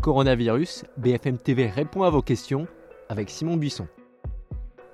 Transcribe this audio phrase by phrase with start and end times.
[0.00, 2.66] Coronavirus, BFM TV répond à vos questions
[3.10, 3.86] avec Simon Buisson.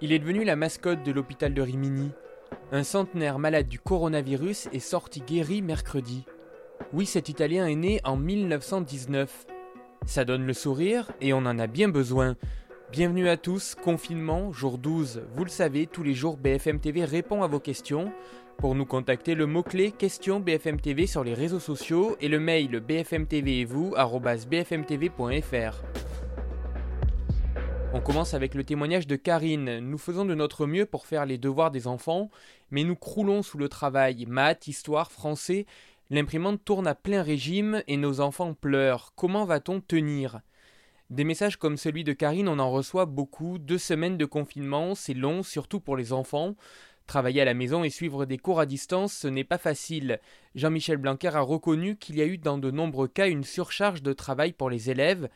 [0.01, 2.11] Il est devenu la mascotte de l'hôpital de Rimini.
[2.73, 6.25] Un centenaire malade du coronavirus est sorti guéri mercredi.
[6.93, 9.47] Oui, cet Italien est né en 1919.
[10.07, 12.35] Ça donne le sourire et on en a bien besoin.
[12.93, 15.25] Bienvenue à tous, confinement, jour 12.
[15.35, 18.13] Vous le savez, tous les jours BFM TV répond à vos questions.
[18.59, 22.79] Pour nous contacter, le mot-clé question BFM TV sur les réseaux sociaux et le mail
[22.79, 23.93] bfmtv et vous
[24.49, 25.83] bfmtv.fr.
[27.93, 29.81] On commence avec le témoignage de Karine.
[29.81, 32.31] Nous faisons de notre mieux pour faire les devoirs des enfants,
[32.71, 34.27] mais nous croulons sous le travail.
[34.27, 35.67] Maths, histoire, français.
[36.09, 39.13] L'imprimante tourne à plein régime et nos enfants pleurent.
[39.17, 40.41] Comment va-t-on tenir?
[41.11, 43.59] Des messages comme celui de Karine, on en reçoit beaucoup.
[43.59, 46.55] Deux semaines de confinement, c'est long, surtout pour les enfants.
[47.07, 50.19] Travailler à la maison et suivre des cours à distance, ce n'est pas facile.
[50.57, 54.13] Jean-Michel Blanquer a reconnu qu'il y a eu dans de nombreux cas une surcharge de
[54.13, 55.29] travail pour les élèves.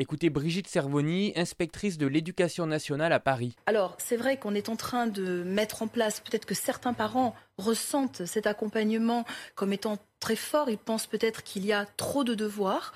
[0.00, 3.56] Écoutez Brigitte Servoni, inspectrice de l'éducation nationale à Paris.
[3.66, 7.34] Alors, c'est vrai qu'on est en train de mettre en place, peut-être que certains parents
[7.58, 9.24] ressentent cet accompagnement
[9.56, 10.70] comme étant très fort.
[10.70, 12.92] Ils pensent peut-être qu'il y a trop de devoirs,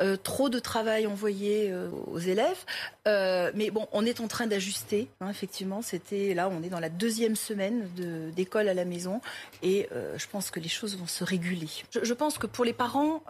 [0.00, 2.64] euh, trop de travail envoyé euh, aux élèves.
[3.06, 5.08] Euh, mais bon, on est en train d'ajuster.
[5.20, 7.88] Hein, effectivement, c'était là, on est dans la deuxième semaine
[8.34, 9.20] d'école à la maison,
[9.62, 11.68] et je pense que les choses vont se réguler.
[11.90, 13.22] Je, pense que pour les parents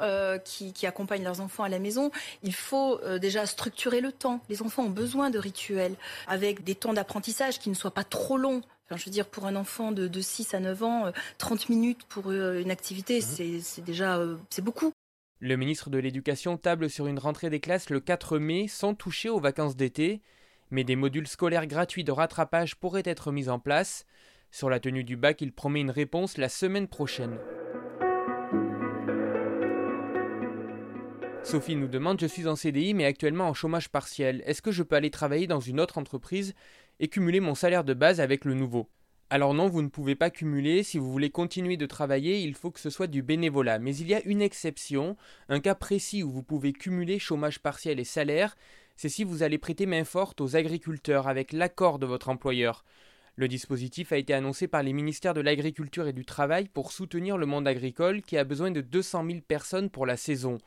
[0.44, 2.10] qui, qui, accompagnent leurs enfants à la maison,
[2.42, 4.40] il faut déjà structurer le temps.
[4.48, 5.94] Les enfants ont besoin de rituels
[6.28, 9.56] avec des temps d'apprentissage qui ne soient pas trop longs je veux dire, pour un
[9.56, 13.60] enfant de, 6 à 9 ans, 30 euh, minutes pour euh, une activité, mhm.
[13.62, 14.92] c'est déjà euh, c'est beaucoup.
[15.40, 19.28] Le ministre de l'Éducation table sur une rentrée des classes le 4 mai sans toucher
[19.28, 20.22] aux vacances d'été,
[20.70, 24.06] mais des modules scolaires gratuits de rattrapage pourraient être mis en place.
[24.50, 27.38] Sur la tenue du bac, il promet une réponse la semaine prochaine.
[31.42, 34.42] Sophie nous demande Je suis en CDI mais actuellement en chômage partiel.
[34.46, 36.55] Est-ce que je peux aller travailler dans une autre entreprise?
[37.00, 38.88] Et cumuler mon salaire de base avec le nouveau.
[39.30, 42.70] Alors non, vous ne pouvez pas cumuler, si vous voulez continuer de travailler, il faut
[42.70, 43.78] que ce soit du bénévolat.
[43.78, 45.16] Mais il y a une exception,
[45.48, 48.54] un cas précis où vous pouvez cumuler chômage partiel et salaire,
[48.96, 52.84] c'est si vous allez prêter main forte aux agriculteurs avec l'accord de votre employeur.
[53.36, 57.36] Le dispositif a été annoncé par les ministères de l'Agriculture et du Travail pour soutenir
[57.36, 60.58] le monde agricole qui a besoin de 200 000 personnes pour la saison.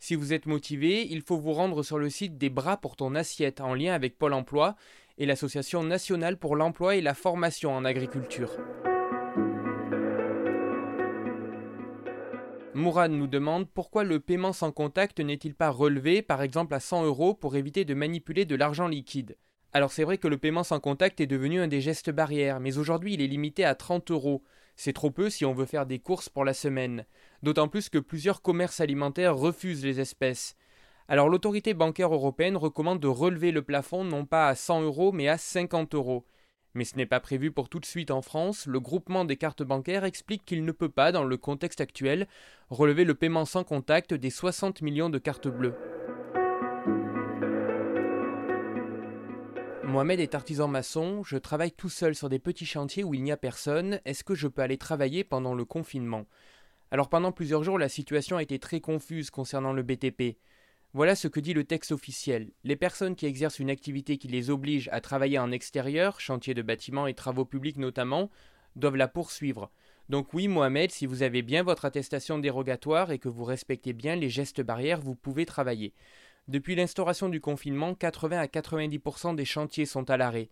[0.00, 3.14] Si vous êtes motivé, il faut vous rendre sur le site des bras pour ton
[3.14, 4.74] assiette en lien avec Pôle Emploi
[5.18, 8.52] et l'Association nationale pour l'emploi et la formation en agriculture.
[12.74, 17.04] Mourad nous demande pourquoi le paiement sans contact n'est-il pas relevé, par exemple à 100
[17.04, 19.36] euros, pour éviter de manipuler de l'argent liquide?
[19.72, 22.78] Alors c'est vrai que le paiement sans contact est devenu un des gestes barrières, mais
[22.78, 24.44] aujourd'hui il est limité à 30 euros.
[24.76, 27.04] C'est trop peu si on veut faire des courses pour la semaine.
[27.42, 30.54] D'autant plus que plusieurs commerces alimentaires refusent les espèces.
[31.10, 35.26] Alors l'autorité bancaire européenne recommande de relever le plafond non pas à 100 euros mais
[35.26, 36.26] à 50 euros.
[36.74, 38.66] Mais ce n'est pas prévu pour tout de suite en France.
[38.66, 42.28] Le groupement des cartes bancaires explique qu'il ne peut pas, dans le contexte actuel,
[42.68, 45.74] relever le paiement sans contact des 60 millions de cartes bleues.
[49.82, 53.32] Mohamed est artisan maçon, je travaille tout seul sur des petits chantiers où il n'y
[53.32, 53.98] a personne.
[54.04, 56.26] Est-ce que je peux aller travailler pendant le confinement?
[56.90, 60.36] Alors pendant plusieurs jours, la situation a été très confuse concernant le BTP.
[60.94, 62.50] Voilà ce que dit le texte officiel.
[62.64, 66.62] Les personnes qui exercent une activité qui les oblige à travailler en extérieur, chantier de
[66.62, 68.30] bâtiments et travaux publics notamment,
[68.74, 69.70] doivent la poursuivre.
[70.08, 74.16] Donc oui, Mohamed, si vous avez bien votre attestation dérogatoire et que vous respectez bien
[74.16, 75.92] les gestes barrières, vous pouvez travailler.
[76.48, 80.48] Depuis l'instauration du confinement, 80 à 90% des chantiers sont à l'arrêt.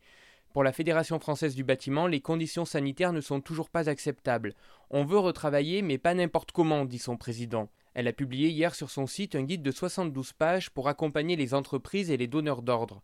[0.53, 4.55] Pour la Fédération française du bâtiment, les conditions sanitaires ne sont toujours pas acceptables.
[4.91, 7.71] On veut retravailler, mais pas n'importe comment, dit son président.
[7.99, 11.55] Elle a publié hier sur son site un guide de 72 pages pour accompagner les
[11.55, 13.03] entreprises et les donneurs d'ordre.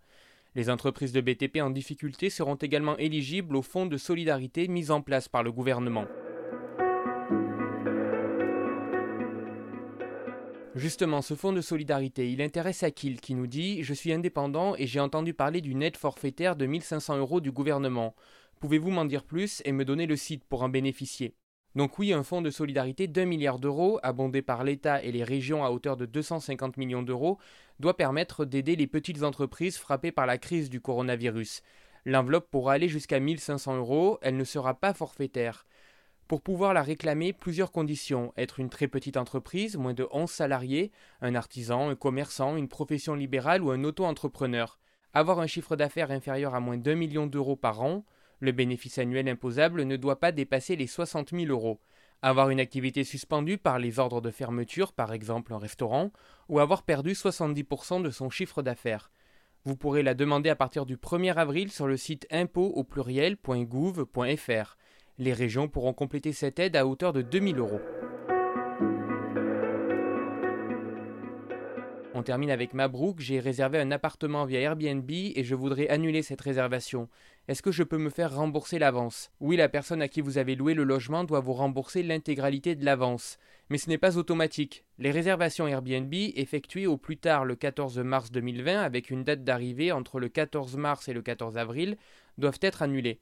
[0.54, 5.00] Les entreprises de BTP en difficulté seront également éligibles au fonds de solidarité mis en
[5.00, 6.04] place par le gouvernement.
[10.74, 14.86] Justement, ce fonds de solidarité, il intéresse Akil qui nous dit Je suis indépendant et
[14.86, 18.14] j'ai entendu parler d'une aide forfaitaire de 1500 euros du gouvernement.
[18.60, 21.34] Pouvez-vous m'en dire plus et me donner le site pour en bénéficier?
[21.74, 25.64] Donc oui, un fonds de solidarité d'un milliard d'euros, abondé par l'État et les régions
[25.64, 27.38] à hauteur de 250 millions d'euros,
[27.80, 31.62] doit permettre d'aider les petites entreprises frappées par la crise du coronavirus.
[32.04, 35.64] L'enveloppe pourra aller jusqu'à 1500 euros, elle ne sera pas forfaitaire.
[36.28, 38.32] Pour pouvoir la réclamer, plusieurs conditions.
[38.36, 40.90] Être une très petite entreprise, moins de 11 salariés,
[41.20, 44.78] un artisan, un commerçant, une profession libérale ou un auto-entrepreneur.
[45.14, 48.04] Avoir un chiffre d'affaires inférieur à moins d'un million d'euros par an,
[48.42, 51.80] le bénéfice annuel imposable ne doit pas dépasser les 60 000 euros.
[52.22, 56.12] avoir une activité suspendue par les ordres de fermeture, par exemple un restaurant,
[56.48, 59.10] ou avoir perdu 70% de son chiffre d'affaires.
[59.64, 64.76] Vous pourrez la demander à partir du 1er avril sur le site impôt au pluriel.gouv.fr.
[65.18, 67.80] Les régions pourront compléter cette aide à hauteur de 2000 euros.
[72.22, 77.08] Termine avec Mabrouk, j'ai réservé un appartement via Airbnb et je voudrais annuler cette réservation.
[77.48, 79.30] Est-ce que je peux me faire rembourser l'avance?
[79.40, 82.84] Oui, la personne à qui vous avez loué le logement doit vous rembourser l'intégralité de
[82.84, 83.38] l'avance.
[83.68, 84.84] Mais ce n'est pas automatique.
[84.98, 89.92] Les réservations Airbnb effectuées au plus tard le 14 mars 2020 avec une date d'arrivée
[89.92, 91.96] entre le 14 mars et le 14 avril
[92.38, 93.20] doivent être annulées.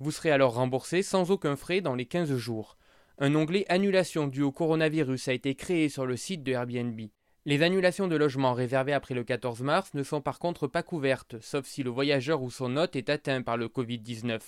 [0.00, 2.76] Vous serez alors remboursé sans aucun frais dans les 15 jours.
[3.18, 7.00] Un onglet Annulation due au coronavirus a été créé sur le site de Airbnb.
[7.46, 11.36] Les annulations de logements réservées après le 14 mars ne sont par contre pas couvertes,
[11.42, 14.40] sauf si le voyageur ou son hôte est atteint par le Covid-19.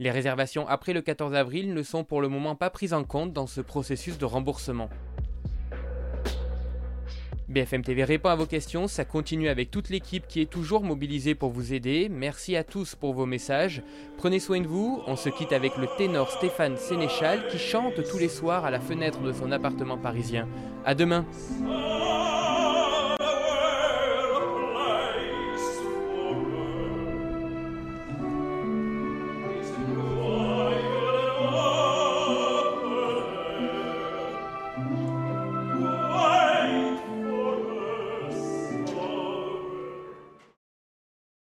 [0.00, 3.32] Les réservations après le 14 avril ne sont pour le moment pas prises en compte
[3.32, 4.90] dans ce processus de remboursement.
[7.48, 11.34] BFM TV répond à vos questions, ça continue avec toute l'équipe qui est toujours mobilisée
[11.34, 12.08] pour vous aider.
[12.10, 13.82] Merci à tous pour vos messages.
[14.16, 15.00] Prenez soin de vous.
[15.06, 18.80] On se quitte avec le ténor Stéphane Sénéchal qui chante tous les soirs à la
[18.80, 20.48] fenêtre de son appartement parisien.
[20.84, 21.24] À demain.